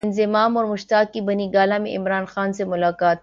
[0.03, 3.17] انضمام اور مشتاق کی بنی گالا میں عمران خان سے ملاقات